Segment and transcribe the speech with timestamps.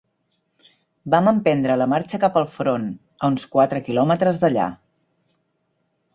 [1.13, 2.89] Vam emprendre la marxa cap al front,
[3.21, 4.69] a uns quatre quilòmetres d'allà.